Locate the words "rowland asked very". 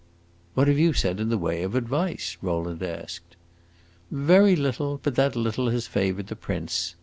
2.41-4.55